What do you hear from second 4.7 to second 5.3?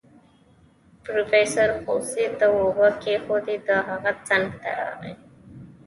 راغی.